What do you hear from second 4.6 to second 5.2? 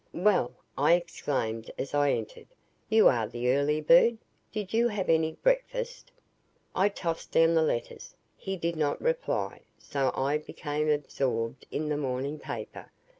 you have